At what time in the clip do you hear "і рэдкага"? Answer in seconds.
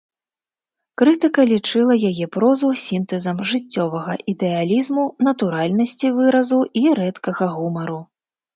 6.85-7.45